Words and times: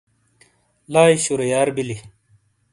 لائی 0.91 1.15
شُرییار 1.23 1.67
بِیلی۔ 1.75 1.97